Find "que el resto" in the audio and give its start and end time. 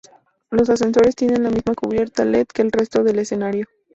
2.47-3.03